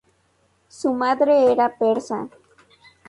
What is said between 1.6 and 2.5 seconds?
persa.